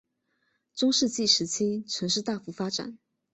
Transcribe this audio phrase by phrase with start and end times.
[0.73, 2.97] 中世纪时期城市大幅发展。